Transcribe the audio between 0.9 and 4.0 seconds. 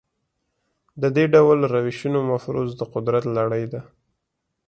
د دې ډول روشونو مفروض د قدرت لړۍ ده.